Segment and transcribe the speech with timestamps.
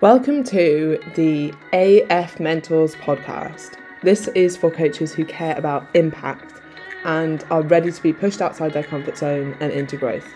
[0.00, 3.78] Welcome to the AF Mentors podcast.
[4.02, 6.60] This is for coaches who care about impact
[7.04, 10.26] and are ready to be pushed outside their comfort zone and into growth.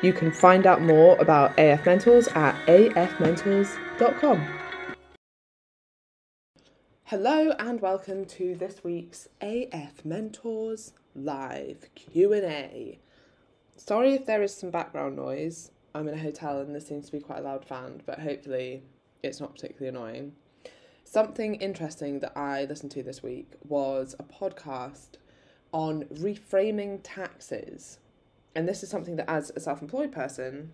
[0.00, 4.46] You can find out more about AF Mentors at afmentors.com.
[7.04, 12.98] Hello and welcome to this week's AF Mentors live Q&A.
[13.76, 15.70] Sorry if there is some background noise.
[15.94, 18.82] I'm in a hotel and there seems to be quite a loud fan, but hopefully
[19.22, 20.32] it's not particularly annoying.
[21.04, 25.18] Something interesting that I listened to this week was a podcast
[25.72, 27.98] on reframing taxes.
[28.54, 30.72] And this is something that, as a self employed person,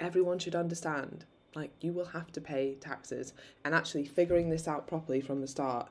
[0.00, 1.24] everyone should understand.
[1.54, 3.32] Like, you will have to pay taxes,
[3.64, 5.88] and actually figuring this out properly from the start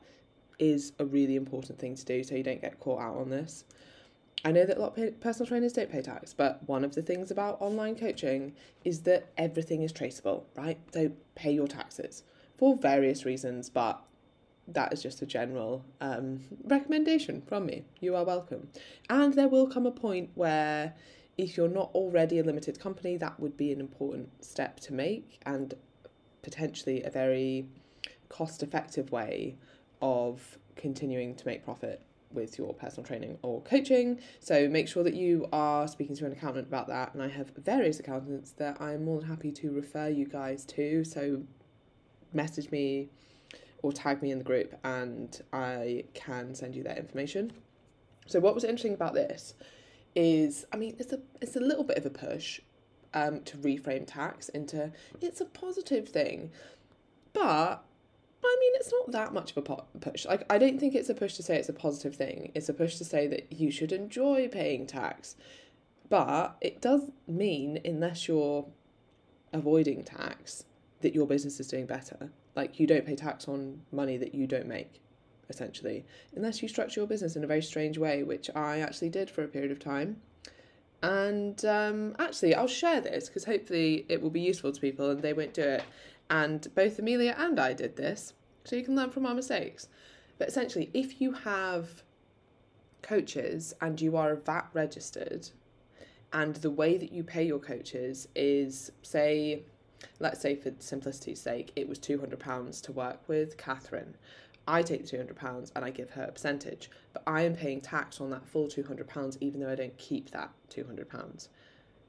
[0.59, 3.65] is a really important thing to do so you don't get caught out on this.
[4.43, 7.01] I know that a lot of personal trainers don't pay tax, but one of the
[7.01, 8.53] things about online coaching
[8.83, 10.77] is that everything is traceable, right?
[10.93, 12.23] So pay your taxes
[12.57, 14.01] for various reasons, but
[14.67, 17.85] that is just a general um, recommendation from me.
[17.99, 18.69] You are welcome.
[19.09, 20.93] And there will come a point where,
[21.37, 25.39] if you're not already a limited company, that would be an important step to make
[25.45, 25.73] and
[26.41, 27.67] potentially a very
[28.29, 29.55] cost effective way
[30.01, 34.19] of continuing to make profit with your personal training or coaching.
[34.39, 37.13] So make sure that you are speaking to an accountant about that.
[37.13, 41.03] And I have various accountants that I'm more than happy to refer you guys to.
[41.03, 41.43] So
[42.33, 43.09] message me
[43.81, 47.53] or tag me in the group and I can send you that information.
[48.27, 49.53] So what was interesting about this
[50.15, 52.61] is I mean it's a it's a little bit of a push
[53.13, 56.51] um, to reframe tax into it's a positive thing.
[57.33, 57.83] But
[58.45, 60.25] I mean, it's not that much of a push.
[60.25, 62.51] Like, I don't think it's a push to say it's a positive thing.
[62.55, 65.35] It's a push to say that you should enjoy paying tax.
[66.09, 68.65] But it does mean, unless you're
[69.53, 70.65] avoiding tax,
[71.01, 72.31] that your business is doing better.
[72.55, 75.01] Like, you don't pay tax on money that you don't make,
[75.49, 76.05] essentially,
[76.35, 79.43] unless you structure your business in a very strange way, which I actually did for
[79.43, 80.21] a period of time.
[81.03, 85.21] And um, actually, I'll share this because hopefully it will be useful to people and
[85.21, 85.83] they won't do it.
[86.29, 89.87] And both Amelia and I did this, so you can learn from our mistakes.
[90.37, 92.03] But essentially, if you have
[93.01, 95.49] coaches and you are VAT registered,
[96.33, 99.61] and the way that you pay your coaches is, say,
[100.19, 104.15] let's say for simplicity's sake, it was £200 to work with Catherine.
[104.67, 108.19] I take the £200 and I give her a percentage, but I am paying tax
[108.19, 111.47] on that full £200 even though I don't keep that £200.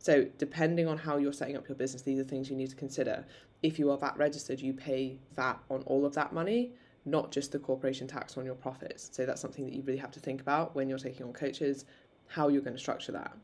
[0.07, 2.77] So, depending on how you're setting up your business, these are things you need to
[2.77, 3.27] consider.
[3.65, 6.75] If you are VAT registered, you pay VAT on all of that money,
[7.05, 9.11] not just the corporation tax on your profits.
[9.13, 11.87] So, that's something that you really have to think about when you're taking on coaches,
[12.29, 13.37] how you're going to structure that.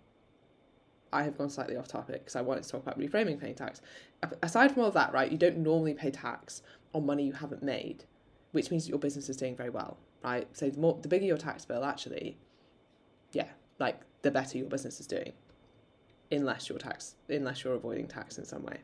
[1.12, 3.80] I have gone slightly off topic because I wanted to talk about reframing paying tax.
[4.40, 6.62] Aside from all of that, right, you don't normally pay tax
[6.94, 8.04] on money you haven't made,
[8.52, 10.46] which means your business is doing very well, right?
[10.52, 12.38] So the more the bigger your tax bill, actually,
[13.32, 13.48] yeah,
[13.80, 15.32] like the better your business is doing
[16.32, 18.78] unless you're tax unless you're avoiding tax in some way.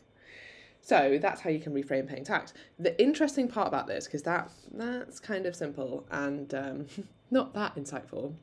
[0.80, 2.54] So that's how you can reframe paying tax.
[2.78, 6.86] The interesting part about this, because that that's kind of simple and um,
[7.30, 8.34] not that insightful,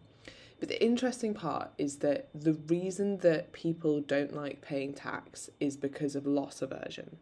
[0.60, 5.76] but the interesting part is that the reason that people don't like paying tax is
[5.76, 7.18] because of loss aversion,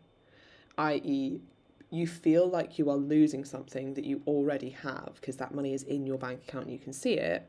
[0.78, 1.40] i.e.,
[1.90, 5.84] you feel like you are losing something that you already have because that money is
[5.84, 7.48] in your bank account and you can see it,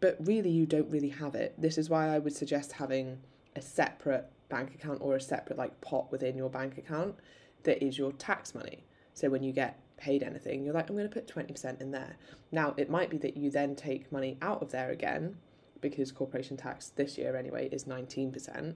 [0.00, 1.54] but really you don't really have it.
[1.58, 3.18] This is why I would suggest having
[3.56, 7.16] a separate bank account or a separate like pot within your bank account
[7.64, 8.84] that is your tax money.
[9.14, 12.16] So when you get paid anything, you're like, I'm going to put 20% in there.
[12.52, 15.36] Now, it might be that you then take money out of there again
[15.80, 18.74] because corporation tax this year anyway is 19%.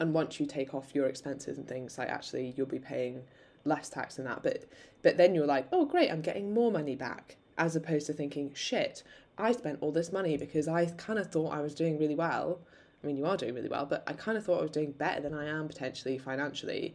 [0.00, 3.22] And once you take off your expenses and things, like actually you'll be paying
[3.64, 4.42] less tax than that.
[4.42, 4.64] But
[5.02, 7.36] but then you're like, oh great, I'm getting more money back.
[7.58, 9.02] As opposed to thinking, shit,
[9.38, 12.60] I spent all this money because I kind of thought I was doing really well.
[13.02, 14.92] I mean, you are doing really well, but I kind of thought I was doing
[14.92, 16.94] better than I am potentially financially.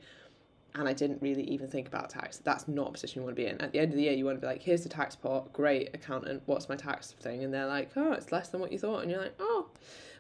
[0.76, 2.38] And I didn't really even think about tax.
[2.38, 3.60] That's not a position you want to be in.
[3.60, 5.52] At the end of the year, you want to be like, here's the tax pot.
[5.52, 7.44] Great, accountant, what's my tax thing?
[7.44, 9.02] And they're like, oh, it's less than what you thought.
[9.02, 9.70] And you're like, oh,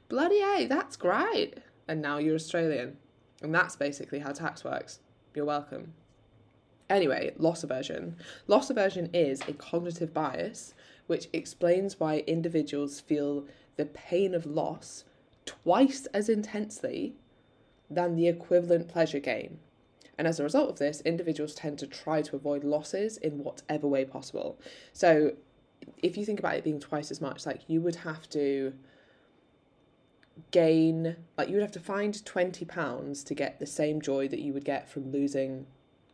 [0.09, 1.55] bloody A, that's great.
[1.87, 2.97] And now you're Australian.
[3.43, 4.99] And that's basically how tax works.
[5.35, 5.93] You're welcome.
[6.89, 8.15] Anyway, loss aversion.
[8.47, 10.73] Loss aversion is a cognitive bias
[11.07, 13.45] which explains why individuals feel
[13.75, 15.03] the pain of loss
[15.45, 17.15] twice as intensely
[17.89, 19.59] than the equivalent pleasure gain.
[20.17, 23.87] And as a result of this, individuals tend to try to avoid losses in whatever
[23.87, 24.59] way possible.
[24.91, 25.33] So
[26.01, 28.73] if you think about it being twice as much, like you would have to
[30.51, 34.53] gain, like you would have to find £20 to get the same joy that you
[34.53, 35.67] would get from losing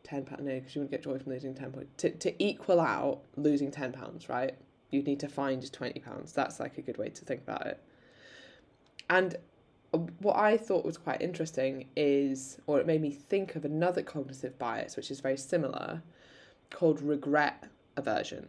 [0.04, 0.42] ten pounds.
[0.44, 1.88] No, because you wouldn't get joy from losing ten pounds.
[1.98, 4.56] To to equal out losing ten pounds, right?
[4.94, 6.34] You'd need to find twenty pounds.
[6.34, 7.84] That's like a good way to think about it.
[9.10, 9.38] And
[10.20, 14.58] what I thought was quite interesting is, or it made me think of another cognitive
[14.58, 16.02] bias, which is very similar,
[16.72, 18.48] called regret aversion.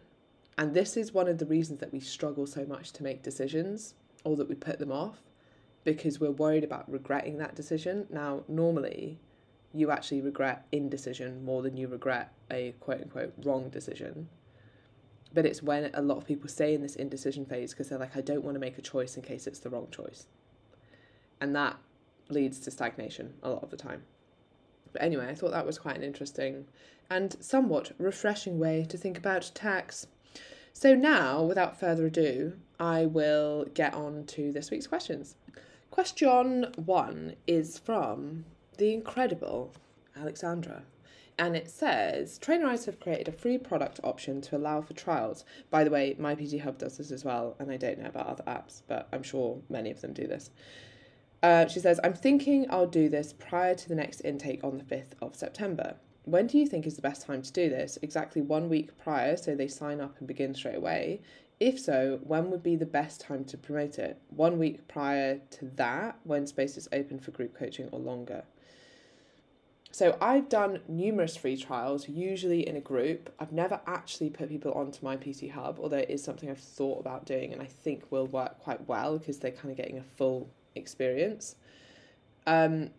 [0.56, 3.94] And this is one of the reasons that we struggle so much to make decisions
[4.25, 5.19] or that we put them off
[5.82, 8.06] because we're worried about regretting that decision.
[8.08, 9.19] Now, normally,
[9.75, 14.29] you actually regret indecision more than you regret a quote unquote wrong decision.
[15.34, 18.16] But it's when a lot of people stay in this indecision phase because they're like,
[18.16, 20.26] I don't want to make a choice in case it's the wrong choice
[21.40, 21.76] and that
[22.31, 24.02] leads to stagnation a lot of the time.
[24.92, 26.66] But anyway, I thought that was quite an interesting
[27.10, 30.06] and somewhat refreshing way to think about tax.
[30.72, 35.37] So now, without further ado, I will get on to this week's questions.
[35.90, 38.46] Question one is from
[38.78, 39.72] the incredible
[40.19, 40.82] Alexandra.
[41.36, 45.44] And it says Trainerize have created a free product option to allow for trials.
[45.69, 48.28] By the way, my PT Hub does this as well, and I don't know about
[48.28, 50.50] other apps, but I'm sure many of them do this.
[51.42, 54.84] Uh, she says, I'm thinking I'll do this prior to the next intake on the
[54.84, 55.96] 5th of September.
[56.25, 57.98] When do you think is the best time to do this?
[58.00, 61.20] Exactly one week prior, so they sign up and begin straight away.
[61.60, 64.19] If so, when would be the best time to promote it?
[64.30, 68.44] One week prior to that, when space is open for group coaching or longer.
[69.94, 73.32] So I've done numerous free trials, usually in a group.
[73.38, 76.99] I've never actually put people onto my PT Hub, although it is something I've thought
[76.99, 80.02] about doing and I think will work quite well because they're kind of getting a
[80.02, 81.55] full experience.
[82.44, 82.91] Um,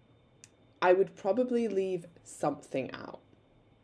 [0.82, 3.20] I would probably leave something out.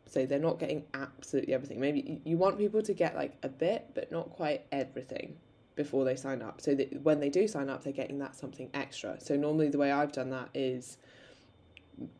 [0.06, 1.80] So they're not getting absolutely everything.
[1.80, 5.36] Maybe you want people to get like a bit, but not quite everything
[5.76, 6.62] before they sign up.
[6.62, 9.20] So that when they do sign up, they're getting that something extra.
[9.20, 10.96] So normally the way I've done that is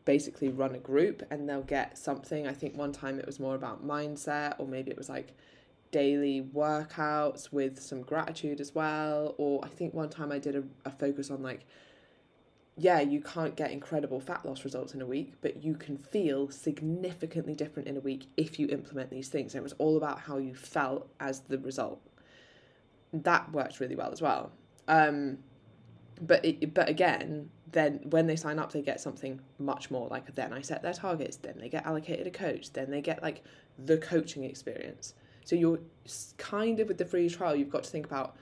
[0.05, 2.47] basically run a group and they'll get something.
[2.47, 5.33] I think one time it was more about mindset, or maybe it was like
[5.91, 9.35] daily workouts with some gratitude as well.
[9.37, 11.65] Or I think one time I did a, a focus on like,
[12.75, 16.49] yeah, you can't get incredible fat loss results in a week, but you can feel
[16.49, 19.53] significantly different in a week if you implement these things.
[19.53, 22.01] And it was all about how you felt as the result.
[23.13, 24.51] That worked really well as well.
[24.87, 25.37] Um,
[26.19, 30.07] but it, but again, then when they sign up, they get something much more.
[30.07, 33.21] Like then I set their targets, then they get allocated a coach, then they get
[33.21, 33.43] like
[33.85, 35.15] the coaching experience.
[35.43, 35.79] So you're
[36.37, 38.37] kind of with the free trial, you've got to think about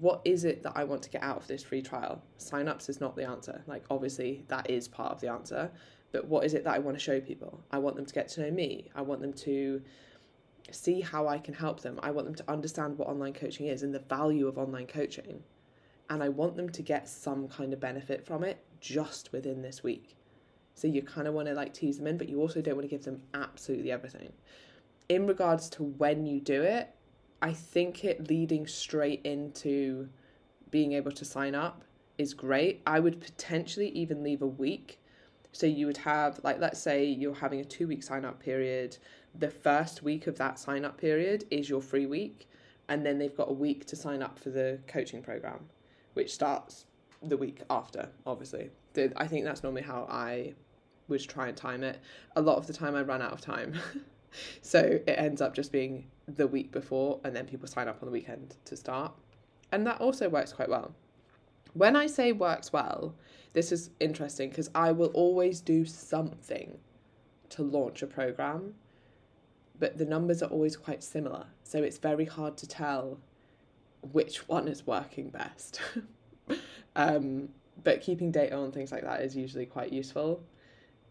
[0.00, 2.22] what is it that I want to get out of this free trial?
[2.36, 3.62] Sign-ups is not the answer.
[3.66, 5.70] Like obviously that is part of the answer,
[6.12, 7.60] but what is it that I want to show people?
[7.70, 8.90] I want them to get to know me.
[8.94, 9.82] I want them to
[10.70, 11.98] see how I can help them.
[12.02, 15.42] I want them to understand what online coaching is and the value of online coaching.
[16.08, 19.82] And I want them to get some kind of benefit from it just within this
[19.82, 20.16] week.
[20.74, 22.84] So you kind of want to like tease them in, but you also don't want
[22.84, 24.32] to give them absolutely everything
[25.08, 26.94] in regards to when you do it,
[27.42, 30.08] I think it leading straight into
[30.70, 31.84] being able to sign up
[32.18, 32.82] is great.
[32.86, 35.00] I would potentially even leave a week.
[35.52, 38.96] So you would have, like, let's say you're having a two week sign up period.
[39.38, 42.48] The first week of that sign up period is your free week.
[42.88, 45.60] And then they've got a week to sign up for the coaching program,
[46.16, 46.86] which starts
[47.22, 48.70] the week after, obviously.
[49.16, 50.54] I think that's normally how I
[51.08, 51.98] would try and time it.
[52.36, 53.78] A lot of the time I run out of time.
[54.62, 58.06] so it ends up just being the week before, and then people sign up on
[58.06, 59.12] the weekend to start.
[59.70, 60.94] And that also works quite well.
[61.74, 63.14] When I say works well,
[63.52, 66.78] this is interesting because I will always do something
[67.50, 68.72] to launch a program,
[69.78, 71.44] but the numbers are always quite similar.
[71.62, 73.18] So it's very hard to tell
[74.12, 75.80] which one is working best.
[76.96, 77.48] um,
[77.84, 80.42] but keeping data on things like that is usually quite useful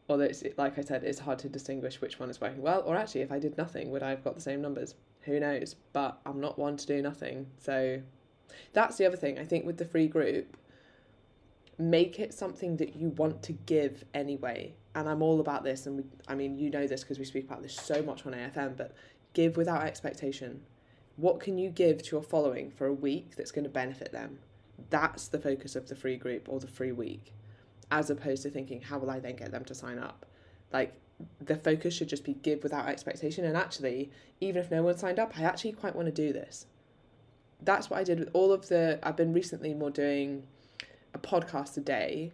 [0.09, 2.83] although it's like I said, it's hard to distinguish which one is working well.
[2.85, 4.95] Or actually, if I did nothing, would I have got the same numbers?
[5.21, 5.75] Who knows?
[5.93, 7.47] But I'm not one to do nothing.
[7.57, 8.01] So
[8.73, 9.39] that's the other thing.
[9.39, 10.57] I think with the free group,
[11.77, 14.75] make it something that you want to give anyway.
[14.93, 15.87] And I'm all about this.
[15.87, 18.33] And we, I mean, you know this because we speak about this so much on
[18.33, 18.93] AFM, but
[19.33, 20.61] give without expectation.
[21.17, 24.39] What can you give to your following for a week that's going to benefit them?
[24.89, 27.33] That's the focus of the free group or the free week
[27.91, 30.25] as opposed to thinking how will I then get them to sign up?
[30.73, 30.93] Like
[31.39, 35.19] the focus should just be give without expectation and actually even if no one signed
[35.19, 36.65] up I actually quite want to do this.
[37.61, 40.43] That's what I did with all of the I've been recently more doing
[41.13, 42.33] a podcast a day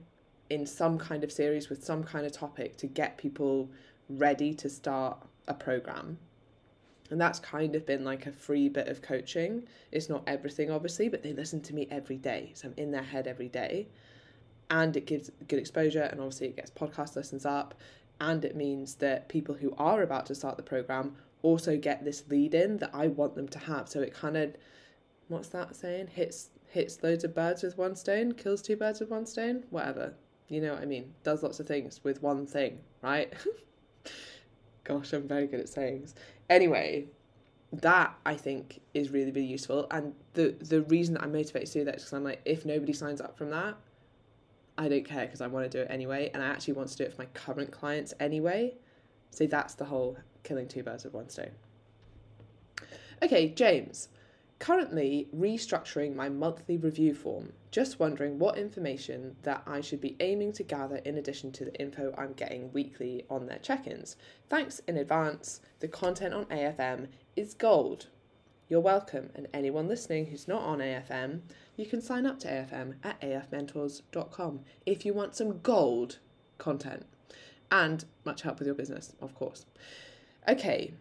[0.50, 3.70] in some kind of series with some kind of topic to get people
[4.10, 6.18] ready to start a program
[7.12, 11.10] and that's kind of been like a free bit of coaching it's not everything obviously
[11.10, 13.88] but they listen to me every day so i'm in their head every day
[14.70, 17.76] and it gives good exposure and obviously it gets podcast listens up
[18.22, 22.24] And it means that people who are about to start the program also get this
[22.30, 23.90] lead in that I want them to have.
[23.90, 24.56] So it kind of,
[25.28, 26.08] what's that saying?
[26.14, 30.14] Hits hits loads of birds with one stone, kills two birds with one stone, whatever.
[30.50, 31.16] You know what I mean?
[31.24, 33.34] Does lots of things with one thing, right?
[34.84, 36.14] Gosh, I'm very good at sayings.
[36.52, 37.06] Anyway,
[37.72, 41.80] that I think is really really useful, and the the reason that I'm motivated to
[41.80, 43.78] do that is because I'm like, if nobody signs up from that,
[44.78, 46.98] I don't care because I want to do it anyway, and I actually want to
[46.98, 48.74] do it for my current clients anyway.
[49.30, 51.52] So that's the whole killing two birds with one stone.
[53.24, 54.10] Okay, James.
[54.62, 57.54] Currently restructuring my monthly review form.
[57.72, 61.74] Just wondering what information that I should be aiming to gather in addition to the
[61.82, 64.18] info I'm getting weekly on their check ins.
[64.50, 65.62] Thanks in advance.
[65.80, 68.10] The content on AFM is gold.
[68.70, 71.42] You're welcome, and anyone listening who's not on AFM,
[71.76, 76.20] you can sign up to AFM at afmentors.com if you want some gold
[76.60, 77.08] content
[77.72, 79.66] and much help with your business, of course.
[80.48, 80.94] Okay,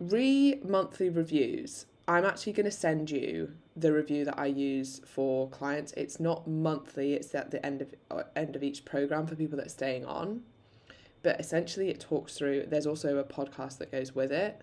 [0.00, 1.86] re monthly reviews.
[2.08, 5.92] I'm actually going to send you the review that I use for clients.
[5.92, 9.56] It's not monthly; it's at the end of uh, end of each program for people
[9.58, 10.42] that are staying on.
[11.22, 12.66] But essentially, it talks through.
[12.66, 14.60] There's also a podcast that goes with it,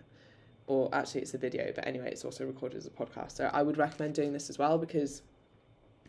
[0.67, 1.71] or actually, it's a video.
[1.73, 3.31] But anyway, it's also recorded as a podcast.
[3.33, 5.21] So I would recommend doing this as well because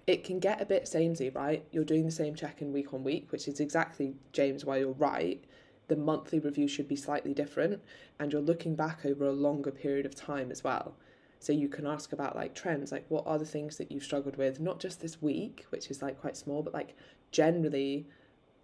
[0.08, 1.64] it can get a bit samey, right?
[1.70, 4.92] You're doing the same check in week on week, which is exactly James why you're
[4.92, 5.44] right.
[5.86, 7.80] The monthly review should be slightly different,
[8.18, 10.96] and you're looking back over a longer period of time as well.
[11.40, 14.36] So you can ask about like trends, like what are the things that you've struggled
[14.36, 16.94] with, not just this week, which is like quite small, but like
[17.32, 18.06] generally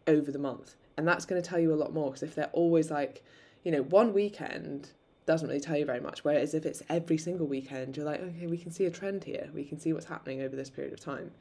[0.06, 0.76] over the month.
[0.98, 3.24] And that's going to tell you a lot more because if they're always like,
[3.64, 4.92] you know, one weekend
[5.24, 6.22] doesn't really tell you very much.
[6.22, 9.48] Whereas if it's every single weekend, you're like, okay, we can see a trend here.
[9.54, 11.32] We can see what's happening over this period of time.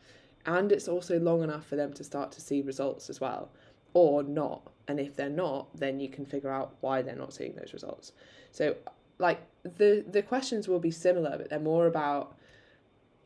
[0.46, 3.52] And it's also long enough for them to start to see results as well,
[3.94, 4.72] or not.
[4.88, 8.14] And if they're not, then you can figure out why they're not seeing those results.
[8.52, 8.76] So
[9.18, 12.38] like the the questions will be similar, but they're more about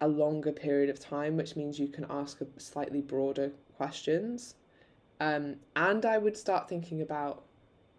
[0.02, 4.56] a longer period of time, which means you can ask a slightly broader questions.
[5.20, 7.44] Um, and I would start thinking about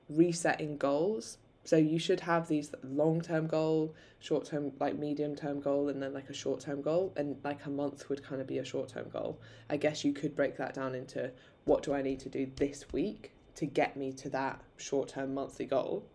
[0.08, 1.38] resetting goals.
[1.64, 6.02] So you should have these long term goal, short term, like medium term goal, and
[6.02, 8.64] then like a short term goal, and like a month would kind of be a
[8.64, 9.38] short term goal.
[9.68, 11.30] I guess you could break that down into
[11.66, 15.34] what do I need to do this week to get me to that short term
[15.34, 16.06] monthly goal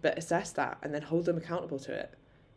[0.00, 2.14] but assess that and then hold them accountable to it.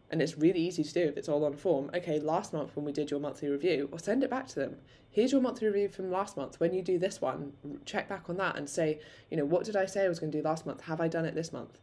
[0.10, 1.89] And it's really easy to do if it's all on a form.
[1.93, 4.75] Okay, last month when we did your monthly review, or send it back to them.
[5.10, 6.60] Here's your monthly review from last month.
[6.60, 7.53] When you do this one,
[7.86, 10.31] check back on that and say, you know, what did I say I was going
[10.31, 10.81] to do last month?
[10.81, 11.79] Have I done it this month?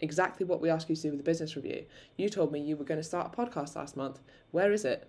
[0.00, 1.84] Exactly what we ask you to do with the business review.
[2.16, 4.20] You told me you were going to start a podcast last month.
[4.50, 5.08] Where is it?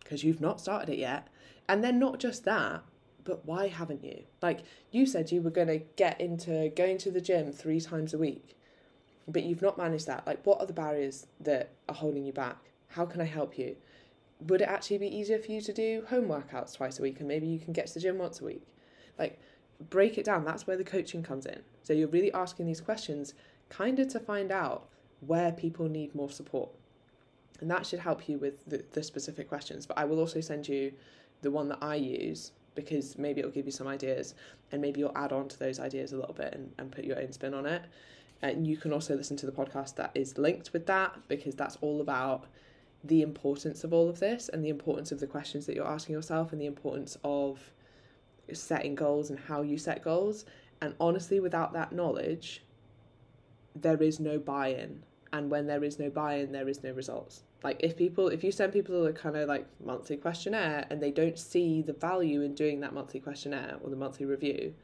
[0.00, 1.28] Because you've not started it yet.
[1.68, 2.82] And then not just that,
[3.24, 4.24] but why haven't you?
[4.42, 8.14] Like you said you were going to get into going to the gym three times
[8.14, 8.57] a week
[9.28, 10.26] but you've not managed that.
[10.26, 12.56] Like, what are the barriers that are holding you back?
[12.88, 13.76] How can I help you?
[14.46, 17.28] Would it actually be easier for you to do home workouts twice a week and
[17.28, 18.66] maybe you can get to the gym once a week?
[19.18, 19.38] Like,
[19.90, 20.44] break it down.
[20.44, 21.60] That's where the coaching comes in.
[21.82, 23.34] So, you're really asking these questions
[23.68, 24.88] kind of to find out
[25.20, 26.70] where people need more support.
[27.60, 29.84] And that should help you with the, the specific questions.
[29.84, 30.92] But I will also send you
[31.42, 34.34] the one that I use because maybe it'll give you some ideas
[34.70, 37.18] and maybe you'll add on to those ideas a little bit and, and put your
[37.18, 37.82] own spin on it.
[38.42, 41.76] And you can also listen to the podcast that is linked with that because that's
[41.80, 42.46] all about
[43.04, 46.14] the importance of all of this and the importance of the questions that you're asking
[46.14, 47.72] yourself and the importance of
[48.52, 50.44] setting goals and how you set goals.
[50.80, 52.62] And honestly, without that knowledge,
[53.74, 55.02] there is no buy in.
[55.32, 57.42] And when there is no buy in, there is no results.
[57.62, 61.10] Like, if people, if you send people a kind of like monthly questionnaire and they
[61.10, 64.74] don't see the value in doing that monthly questionnaire or the monthly review,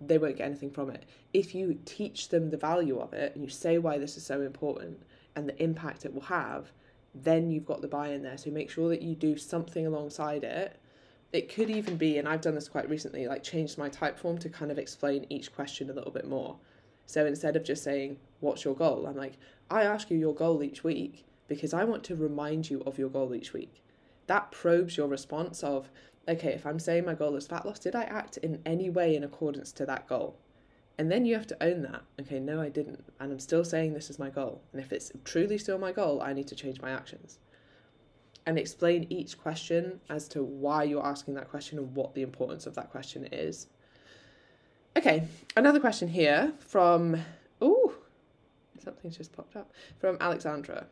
[0.00, 1.04] they won't get anything from it.
[1.32, 4.42] If you teach them the value of it and you say why this is so
[4.42, 5.02] important
[5.34, 6.72] and the impact it will have,
[7.14, 8.38] then you've got the buy in there.
[8.38, 10.76] So make sure that you do something alongside it.
[11.32, 14.48] It could even be, and I've done this quite recently, like changed my Typeform to
[14.48, 16.56] kind of explain each question a little bit more.
[17.06, 19.06] So instead of just saying, What's your goal?
[19.06, 19.34] I'm like,
[19.70, 23.08] I ask you your goal each week because I want to remind you of your
[23.08, 23.82] goal each week.
[24.28, 25.90] That probes your response of,
[26.28, 29.16] okay, if I'm saying my goal is fat loss, did I act in any way
[29.16, 30.38] in accordance to that goal?
[30.98, 32.02] And then you have to own that.
[32.20, 33.04] Okay, no, I didn't.
[33.20, 34.62] And I'm still saying this is my goal.
[34.72, 37.38] And if it's truly still my goal, I need to change my actions.
[38.46, 42.66] And explain each question as to why you're asking that question and what the importance
[42.66, 43.68] of that question is.
[44.96, 47.22] Okay, another question here from,
[47.60, 47.94] oh,
[48.82, 49.70] something's just popped up,
[50.00, 50.86] from Alexandra.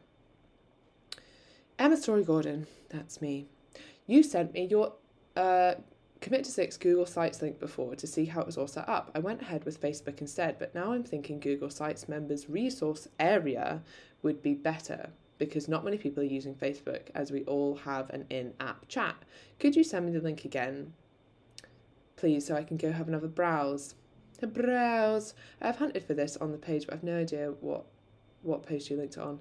[1.78, 3.48] Emma Storey Gordon, that's me.
[4.06, 4.92] You sent me your
[5.36, 5.74] uh,
[6.20, 9.10] commit to six Google Sites link before to see how it was all set up.
[9.14, 13.82] I went ahead with Facebook instead, but now I'm thinking Google Sites members resource area
[14.22, 18.24] would be better because not many people are using Facebook as we all have an
[18.30, 19.16] in app chat.
[19.58, 20.94] Could you send me the link again,
[22.16, 23.94] please, so I can go have another browse?
[24.40, 25.34] Browse.
[25.62, 27.86] I've hunted for this on the page, but I've no idea what
[28.42, 29.40] what post you linked on.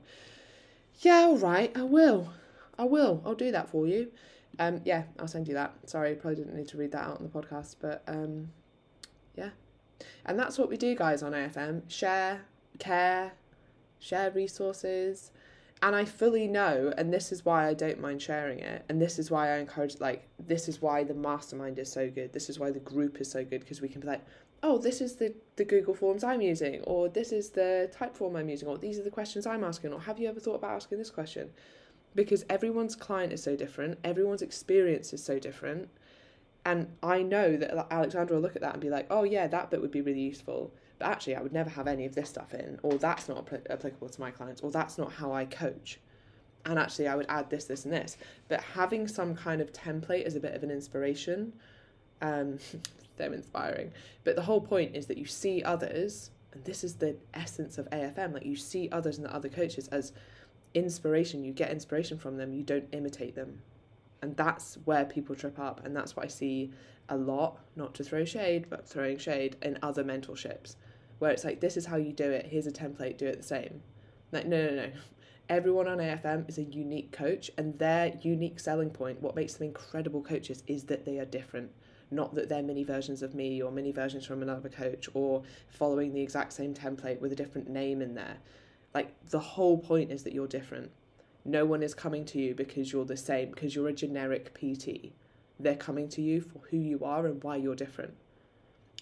[0.99, 2.33] Yeah, all right, I will.
[2.77, 3.21] I will.
[3.25, 4.11] I'll do that for you.
[4.59, 5.73] Um, yeah, I'll send you that.
[5.85, 8.49] Sorry, probably didn't need to read that out on the podcast, but um,
[9.35, 9.49] yeah.
[10.25, 12.41] And that's what we do, guys, on AFM share,
[12.79, 13.33] care,
[13.99, 15.31] share resources.
[15.81, 19.19] And I fully know, and this is why I don't mind sharing it, and this
[19.19, 22.57] is why I encourage, like, this is why the mastermind is so good, this is
[22.57, 24.25] why the group is so good, because we can be like,
[24.63, 28.49] oh, this is the, the Google Forms I'm using, or this is the Typeform I'm
[28.49, 30.97] using, or these are the questions I'm asking, or have you ever thought about asking
[30.97, 31.51] this question?
[32.15, 35.89] Because everyone's client is so different, everyone's experience is so different.
[36.65, 39.69] And I know that Alexandra will look at that and be like, oh, yeah, that
[39.69, 40.73] bit would be really useful.
[40.97, 44.09] But actually, I would never have any of this stuff in, or that's not applicable
[44.09, 45.99] to my clients, or that's not how I coach.
[46.65, 48.17] And actually, I would add this, this, and this.
[48.47, 51.53] But having some kind of template is a bit of an inspiration.
[52.21, 52.57] Um,
[53.17, 53.91] them inspiring.
[54.23, 57.89] But the whole point is that you see others, and this is the essence of
[57.89, 58.33] AFM.
[58.33, 60.13] Like you see others and the other coaches as
[60.75, 61.43] inspiration.
[61.43, 62.53] You get inspiration from them.
[62.53, 63.61] You don't imitate them,
[64.21, 65.81] and that's where people trip up.
[65.85, 66.71] And that's what I see
[67.09, 67.59] a lot.
[67.75, 70.75] Not to throw shade, but throwing shade in other mentorships,
[71.19, 72.45] where it's like this is how you do it.
[72.45, 73.17] Here's a template.
[73.17, 73.81] Do it the same.
[74.31, 74.91] Like no, no, no.
[75.47, 79.67] Everyone on AFM is a unique coach, and their unique selling point, what makes them
[79.67, 81.71] incredible coaches, is that they are different
[82.11, 86.13] not that they're mini versions of me or mini versions from another coach or following
[86.13, 88.37] the exact same template with a different name in there.
[88.95, 90.89] Like the whole point is that you're different.
[91.43, 95.11] No one is coming to you because you're the same, because you're a generic PT.
[95.59, 98.13] They're coming to you for who you are and why you're different.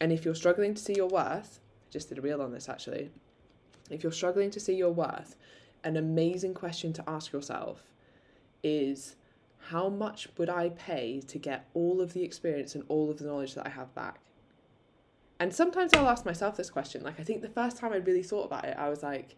[0.01, 2.67] And if you're struggling to see your worth, I just did a reel on this
[2.67, 3.11] actually.
[3.91, 5.35] If you're struggling to see your worth,
[5.83, 7.83] an amazing question to ask yourself
[8.63, 9.15] is
[9.69, 13.25] how much would I pay to get all of the experience and all of the
[13.25, 14.19] knowledge that I have back?
[15.39, 17.03] And sometimes I'll ask myself this question.
[17.03, 19.35] Like, I think the first time I really thought about it, I was like,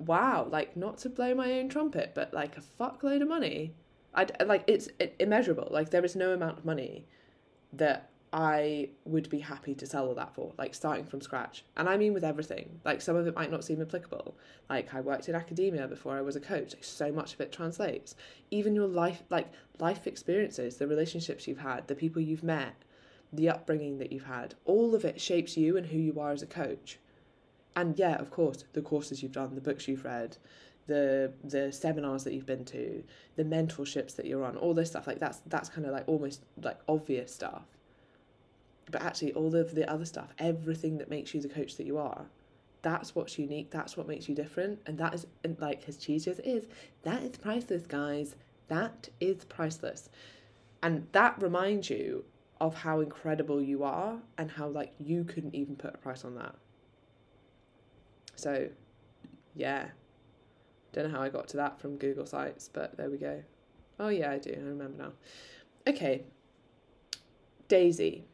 [0.00, 3.74] wow, like, not to blow my own trumpet, but like a fuckload of money.
[4.14, 5.68] I like it's immeasurable.
[5.70, 7.06] Like, there is no amount of money
[7.72, 11.64] that I would be happy to sell all that for, like starting from scratch.
[11.76, 12.80] And I mean with everything.
[12.84, 14.36] Like some of it might not seem applicable.
[14.68, 16.74] Like I worked in academia before I was a coach.
[16.74, 18.14] Like so much of it translates.
[18.50, 22.76] Even your life like life experiences, the relationships you've had, the people you've met,
[23.32, 26.42] the upbringing that you've had, all of it shapes you and who you are as
[26.42, 26.98] a coach.
[27.76, 30.36] And yeah, of course, the courses you've done, the books you've read,
[30.86, 33.02] the the seminars that you've been to,
[33.36, 36.42] the mentorships that you're on, all this stuff, like that's that's kind of like almost
[36.62, 37.62] like obvious stuff.
[38.90, 41.96] But actually all of the other stuff everything that makes you the coach that you
[41.96, 42.26] are
[42.82, 45.26] that's what's unique that's what makes you different and that is
[45.60, 46.66] like as cheesy as is
[47.02, 48.36] that is priceless guys.
[48.68, 50.08] That is priceless.
[50.82, 52.24] And that reminds you
[52.60, 56.34] of how incredible you are and how like you couldn't even put a price on
[56.36, 56.54] that
[58.40, 58.68] so
[59.54, 59.88] yeah.
[60.92, 63.42] Don't know how i got to that from google sites but there we go.
[63.98, 64.52] Oh yeah i do.
[64.52, 65.12] I remember now.
[65.86, 66.24] Okay.
[67.68, 68.24] Daisy.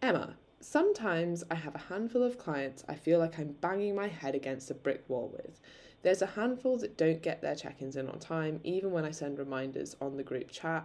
[0.00, 4.34] Emma, sometimes I have a handful of clients I feel like I'm banging my head
[4.34, 5.60] against a brick wall with.
[6.02, 9.12] There's a handful that don't get their check ins in on time, even when I
[9.12, 10.84] send reminders on the group chat,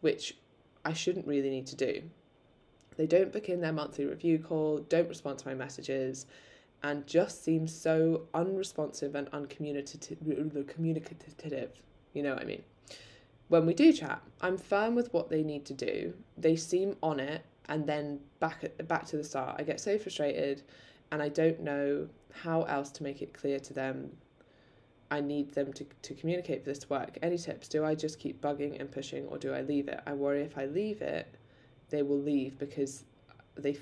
[0.00, 0.36] which
[0.84, 2.02] I shouldn't really need to do.
[2.96, 6.26] They don't book in their monthly review call, don't respond to my messages,
[6.84, 10.18] and just seem so unresponsive and uncommunicative.
[12.12, 12.62] You know what I mean?
[13.48, 16.12] When we do chat, I'm firm with what they need to do.
[16.36, 19.56] They seem on it and then back at, back to the start.
[19.58, 20.62] I get so frustrated
[21.10, 22.06] and I don't know
[22.42, 24.10] how else to make it clear to them
[25.10, 27.16] I need them to, to communicate for this to work.
[27.22, 27.66] Any tips?
[27.68, 30.00] Do I just keep bugging and pushing or do I leave it?
[30.06, 31.34] I worry if I leave it,
[31.88, 33.04] they will leave because
[33.56, 33.78] they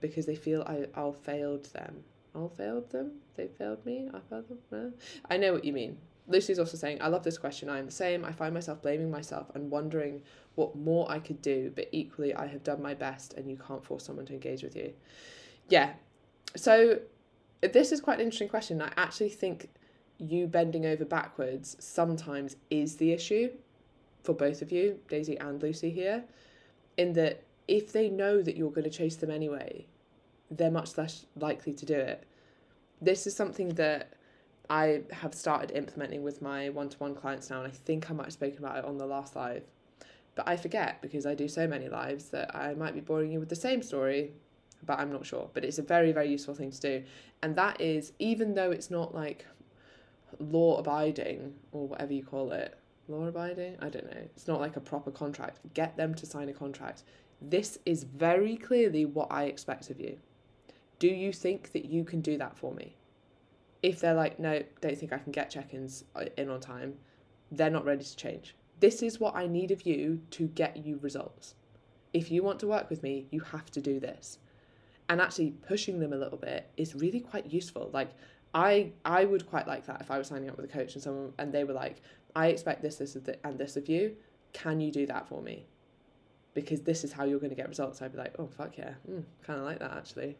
[0.00, 2.04] because they feel I, I'll failed them.
[2.34, 3.12] I'll failed them?
[3.36, 4.08] They failed me?
[4.12, 4.94] I failed them?
[5.28, 5.98] I know what you mean.
[6.28, 7.68] Lucy's also saying, I love this question.
[7.68, 8.24] I am the same.
[8.24, 10.22] I find myself blaming myself and wondering
[10.54, 13.84] what more I could do, but equally, I have done my best and you can't
[13.84, 14.92] force someone to engage with you.
[15.68, 15.94] Yeah.
[16.54, 17.00] So,
[17.62, 18.80] this is quite an interesting question.
[18.80, 19.68] I actually think
[20.18, 23.50] you bending over backwards sometimes is the issue
[24.22, 26.24] for both of you, Daisy and Lucy here,
[26.96, 29.86] in that if they know that you're going to chase them anyway,
[30.50, 32.24] they're much less likely to do it.
[33.00, 34.14] This is something that
[34.68, 38.14] I have started implementing with my one to one clients now, and I think I
[38.14, 39.64] might have spoken about it on the last live.
[40.34, 43.40] But I forget because I do so many lives that I might be boring you
[43.40, 44.32] with the same story,
[44.86, 45.50] but I'm not sure.
[45.52, 47.02] But it's a very, very useful thing to do.
[47.42, 49.46] And that is, even though it's not like
[50.38, 53.76] law abiding or whatever you call it, law abiding?
[53.80, 54.22] I don't know.
[54.36, 55.58] It's not like a proper contract.
[55.74, 57.02] Get them to sign a contract.
[57.42, 60.18] This is very clearly what I expect of you.
[61.00, 62.94] Do you think that you can do that for me?
[63.82, 66.94] If they're like, no, don't think I can get check ins uh, in on time,
[67.50, 68.54] they're not ready to change.
[68.78, 71.54] This is what I need of you to get you results.
[72.12, 74.38] If you want to work with me, you have to do this.
[75.08, 77.90] And actually pushing them a little bit is really quite useful.
[77.92, 78.10] Like
[78.52, 81.02] I I would quite like that if I was signing up with a coach and
[81.02, 82.02] someone and they were like,
[82.36, 84.16] I expect this, this, and this of you.
[84.52, 85.66] Can you do that for me?
[86.52, 88.02] Because this is how you're going to get results.
[88.02, 90.36] I'd be like, oh fuck yeah, mm, kind of like that actually.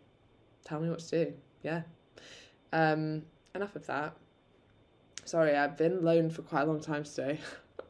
[0.64, 1.32] Tell me what to do.
[1.62, 1.82] Yeah.
[2.72, 3.22] Um,
[3.54, 4.14] enough of that.
[5.24, 7.38] Sorry, I've been alone for quite a long time today.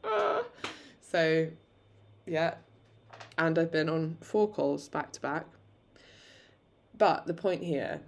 [1.01, 1.47] so,
[2.25, 2.55] yeah.
[3.37, 5.45] And I've been on four calls back to back.
[6.97, 8.01] But the point here,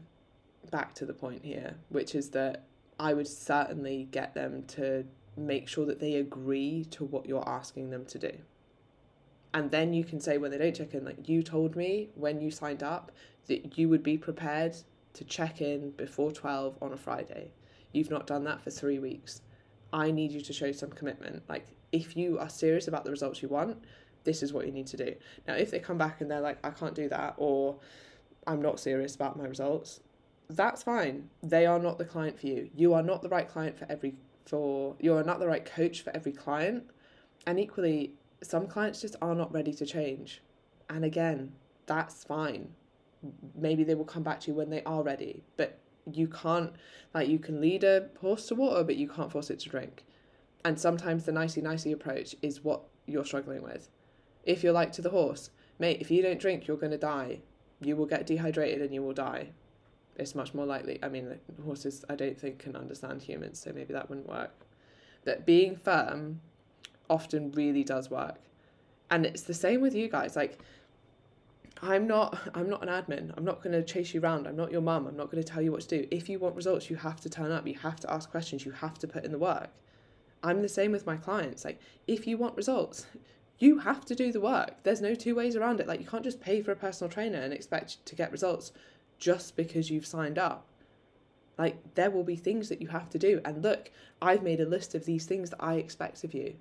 [0.70, 2.66] back to the point here, which is that
[3.00, 7.90] I would certainly get them to make sure that they agree to what you're asking
[7.90, 8.32] them to do.
[9.54, 12.42] And then you can say when they don't check in, like you told me when
[12.42, 13.12] you signed up
[13.48, 14.76] that you would be prepared
[15.14, 17.52] to check in before 12 on a Friday.
[17.92, 19.42] You've not done that for three weeks.
[19.92, 21.44] I need you to show some commitment.
[21.48, 23.78] Like, if you are serious about the results you want,
[24.24, 25.14] this is what you need to do.
[25.48, 27.78] Now, if they come back and they're like, I can't do that, or
[28.48, 30.00] I'm not serious about my results,
[30.50, 31.30] that's fine.
[31.44, 32.70] They are not the client for you.
[32.76, 36.14] You are not the right client for every for you're not the right coach for
[36.16, 36.84] every client.
[37.46, 38.14] And equally,
[38.46, 40.42] some clients just are not ready to change.
[40.90, 41.54] And again,
[41.86, 42.74] that's fine.
[43.56, 45.80] Maybe they will come back to you when they are ready, but
[46.12, 46.74] you can't,
[47.14, 50.06] like, you can lead a horse to water, but you can't force it to drink.
[50.66, 53.90] And sometimes the nicey nicey approach is what you're struggling with.
[54.44, 57.40] If you're like to the horse, mate, if you don't drink, you're going to die.
[57.82, 59.50] You will get dehydrated and you will die
[60.16, 61.00] it's much more likely.
[61.02, 64.66] I mean, horses, I don't think, can understand humans, so maybe that wouldn't work.
[65.26, 66.42] But being firm
[67.10, 68.40] often really does work.
[69.10, 70.36] And it's the same with you guys.
[70.36, 70.60] Like,
[71.82, 73.34] I'm not I'm not an admin.
[73.36, 74.48] I'm not going to chase you around.
[74.48, 75.06] I'm not your mum.
[75.06, 76.08] I'm not going to tell you what to do.
[76.12, 77.68] If you want results, you have to turn up.
[77.68, 78.66] You have to ask questions.
[78.66, 79.70] You have to put in the work.
[80.44, 81.66] I'm the same with my clients.
[81.66, 83.06] Like if you want results,
[83.60, 84.76] you have to do the work.
[84.84, 85.88] There's no two ways around it.
[85.88, 88.72] Like you can't just pay for a personal trainer and expect to get results
[89.20, 90.66] just because you've signed up.
[91.58, 93.40] Like, there will be things that you have to do.
[93.46, 96.56] And look, I've made a list of these things that I expect of you.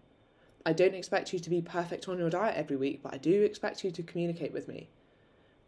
[0.64, 3.42] I don't expect you to be perfect on your diet every week, but I do
[3.42, 4.88] expect you to communicate with me.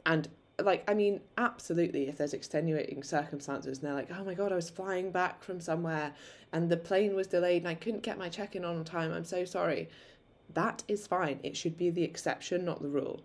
[0.07, 0.29] And,
[0.61, 4.57] like, I mean, absolutely, if there's extenuating circumstances and they're like, oh my God, I
[4.57, 6.13] was flying back from somewhere
[6.53, 9.25] and the plane was delayed and I couldn't get my check in on time, I'm
[9.25, 9.89] so sorry.
[10.53, 11.41] That is fine.
[11.43, 13.25] It should be the exception, not the rule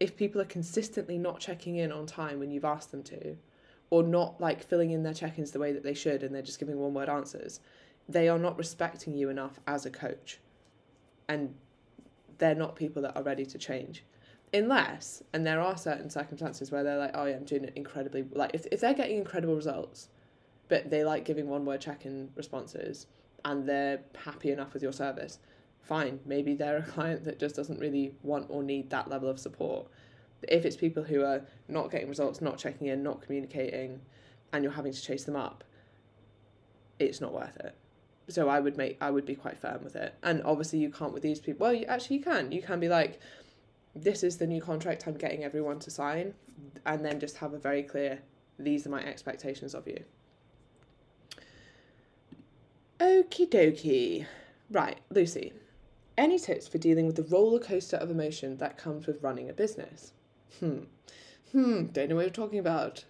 [0.00, 3.36] if people are consistently not checking in on time when you've asked them to,
[3.90, 6.42] or not like filling in their check ins the way that they should and they're
[6.42, 7.60] just giving one word answers,
[8.08, 10.38] they are not respecting you enough as a coach.
[11.30, 11.54] And
[12.38, 14.04] they're not people that are ready to change.
[14.52, 18.24] Unless, and there are certain circumstances where they're like, oh yeah, I'm doing it incredibly,
[18.32, 20.08] like if, if they're getting incredible results,
[20.68, 23.06] but they like giving one word check in responses
[23.44, 25.38] and they're happy enough with your service,
[25.82, 26.18] fine.
[26.26, 29.86] Maybe they're a client that just doesn't really want or need that level of support.
[30.48, 34.00] If it's people who are not getting results, not checking in, not communicating,
[34.52, 35.62] and you're having to chase them up,
[36.98, 37.74] it's not worth it.
[38.30, 40.14] So I would make I would be quite firm with it.
[40.22, 41.66] And obviously you can't with these people.
[41.66, 42.52] Well, you, actually you can.
[42.52, 43.20] You can be like,
[43.94, 46.34] this is the new contract I'm getting everyone to sign,
[46.86, 48.20] and then just have a very clear,
[48.58, 50.04] these are my expectations of you.
[53.00, 54.26] Okie dokie.
[54.70, 55.52] Right, Lucy,
[56.16, 59.52] any tips for dealing with the roller coaster of emotion that comes with running a
[59.52, 60.12] business?
[60.60, 60.80] Hmm.
[61.50, 63.04] Hmm, don't know what you're talking about.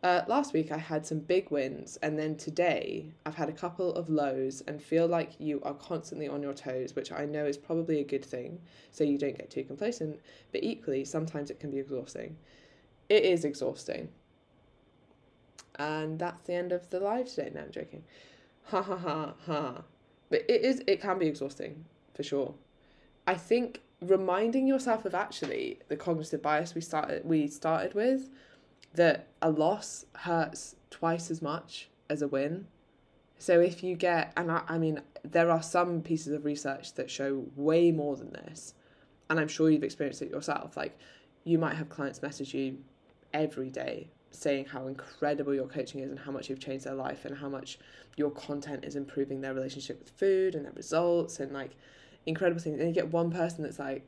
[0.00, 3.92] Uh, last week I had some big wins, and then today I've had a couple
[3.94, 7.58] of lows and feel like you are constantly on your toes, which I know is
[7.58, 8.60] probably a good thing,
[8.92, 10.20] so you don't get too complacent,
[10.52, 12.36] but equally, sometimes it can be exhausting.
[13.08, 14.08] It is exhausting.
[15.80, 17.50] And that's the end of the live today.
[17.52, 18.04] No, I'm joking.
[18.64, 19.82] Ha ha ha ha.
[20.30, 21.84] But it is, it can be exhausting
[22.14, 22.54] for sure.
[23.26, 28.28] I think reminding yourself of actually the cognitive bias we started we started with
[28.94, 32.66] that a loss hurts twice as much as a win.
[33.38, 37.10] So if you get and I, I mean there are some pieces of research that
[37.10, 38.74] show way more than this
[39.30, 40.98] and I'm sure you've experienced it yourself like
[41.44, 42.78] you might have clients message you
[43.32, 47.24] every day saying how incredible your coaching is and how much you've changed their life
[47.24, 47.78] and how much
[48.16, 51.72] your content is improving their relationship with food and their results and like
[52.26, 52.78] incredible things.
[52.78, 54.04] And you get one person that's like,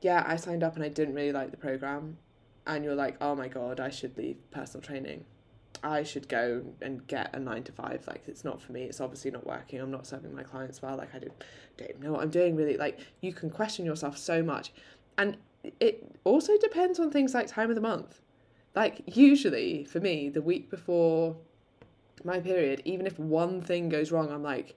[0.00, 2.16] yeah, I signed up and I didn't really like the program,
[2.68, 5.24] and you're like, oh my god, I should leave personal training.
[5.82, 8.06] I should go and get a nine to five.
[8.06, 8.84] Like it's not for me.
[8.84, 9.80] It's obviously not working.
[9.80, 10.96] I'm not serving my clients well.
[10.96, 11.44] Like I don't,
[11.76, 12.76] don't know what I'm doing really.
[12.76, 14.72] Like you can question yourself so much,
[15.16, 15.36] and
[15.80, 18.20] it also depends on things like time of the month.
[18.74, 21.36] Like usually for me, the week before
[22.24, 24.76] my period, even if one thing goes wrong, I'm like,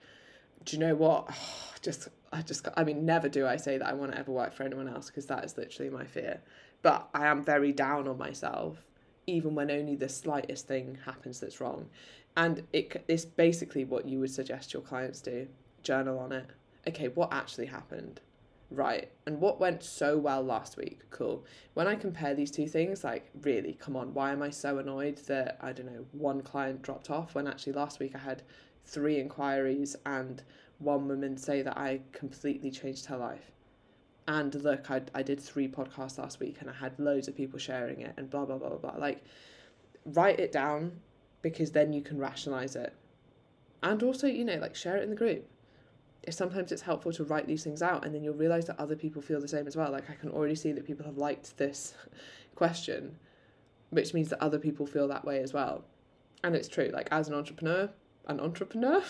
[0.66, 1.30] do you know what?
[1.82, 4.54] just I just I mean never do I say that I want to ever work
[4.54, 6.42] for anyone else because that is literally my fear.
[6.82, 8.84] But I am very down on myself
[9.28, 11.88] even when only the slightest thing happens that's wrong.
[12.36, 15.48] And it, it's basically what you would suggest your clients do
[15.84, 16.46] journal on it.
[16.88, 18.22] Okay, what actually happened?
[18.70, 19.12] Right.
[19.26, 21.02] And what went so well last week?
[21.10, 21.44] Cool.
[21.74, 25.18] When I compare these two things, like, really, come on, why am I so annoyed
[25.28, 28.44] that, I don't know, one client dropped off when actually last week I had
[28.86, 30.42] three inquiries and
[30.80, 33.52] one woman say that I completely changed her life?
[34.32, 37.60] And look, I, I did three podcasts last week and I had loads of people
[37.60, 38.96] sharing it and blah, blah, blah, blah, blah.
[38.98, 39.26] Like,
[40.06, 41.02] write it down
[41.42, 42.94] because then you can rationalize it.
[43.84, 45.46] And also, you know, like share it in the group.
[46.24, 48.96] If sometimes it's helpful to write these things out and then you'll realize that other
[48.96, 49.92] people feel the same as well.
[49.92, 51.94] Like, I can already see that people have liked this
[52.56, 53.18] question,
[53.90, 55.84] which means that other people feel that way as well.
[56.42, 57.90] And it's true, like, as an entrepreneur,
[58.28, 59.04] an entrepreneur?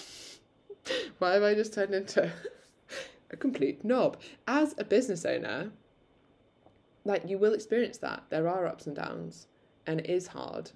[1.19, 2.31] Why have I just turned into
[3.32, 4.17] a complete knob.
[4.48, 5.72] As a business owner,
[7.04, 8.24] like you will experience that.
[8.30, 9.48] There are ups and downs,
[9.88, 10.72] and it is hard,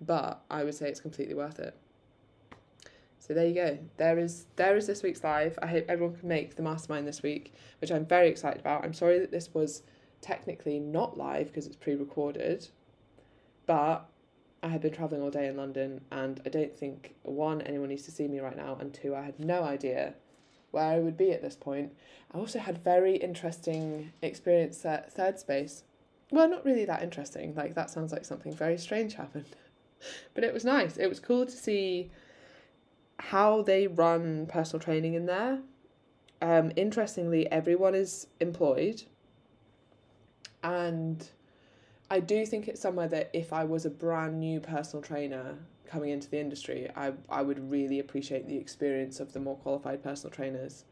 [0.00, 1.76] but I would say it's completely worth it.
[3.18, 3.78] So there you go.
[3.96, 5.58] There is there is this week's live.
[5.60, 8.84] I hope everyone can make the mastermind this week, which I'm very excited about.
[8.84, 9.82] I'm sorry that this was
[10.20, 12.68] technically not live because it's pre-recorded,
[13.66, 14.08] but
[14.62, 18.04] I had been traveling all day in London, and I don't think one anyone needs
[18.04, 20.14] to see me right now, and two I had no idea
[20.76, 21.92] where I would be at this point.
[22.32, 25.84] I also had very interesting experience at Third Space.
[26.30, 27.54] Well, not really that interesting.
[27.54, 29.46] Like that sounds like something very strange happened.
[30.34, 30.98] but it was nice.
[30.98, 32.10] It was cool to see
[33.18, 35.60] how they run personal training in there.
[36.42, 39.02] Um, interestingly, everyone is employed.
[40.62, 41.26] And
[42.10, 45.56] I do think it's somewhere that if I was a brand new personal trainer
[45.86, 50.02] coming into the industry, I, I would really appreciate the experience of the more qualified
[50.02, 50.84] personal trainers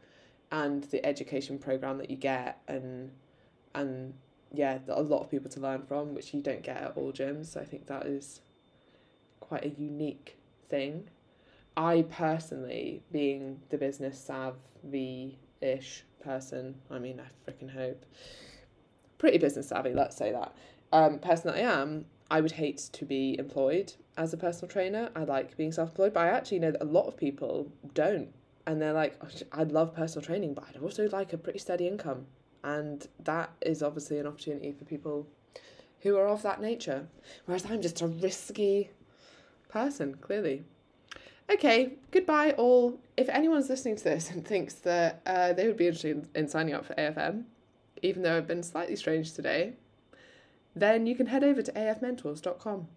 [0.51, 3.11] and the education program that you get and
[3.73, 4.13] and
[4.53, 7.47] yeah, a lot of people to learn from, which you don't get at all gyms.
[7.47, 8.39] So I think that is
[9.39, 10.37] quite a unique
[10.69, 11.09] thing.
[11.75, 18.05] I personally, being the business savvy ish person, I mean, I freaking hope,
[19.17, 20.55] pretty business savvy, let's say that,
[20.93, 25.09] um, person that I am, I would hate to be employed as a personal trainer.
[25.15, 28.29] I like being self employed, but I actually know that a lot of people don't.
[28.65, 31.87] And they're like, oh, I'd love personal training, but I'd also like a pretty steady
[31.87, 32.25] income.
[32.63, 35.27] And that is obviously an opportunity for people
[36.01, 37.07] who are of that nature.
[37.45, 38.89] Whereas I'm just a risky
[39.69, 40.63] person, clearly.
[41.47, 42.99] Okay, goodbye, all.
[43.17, 46.73] If anyone's listening to this and thinks that uh, they would be interested in signing
[46.73, 47.43] up for AFM,
[48.01, 49.73] even though I've been slightly strange today,
[50.75, 52.87] then you can head over to afmentors.com.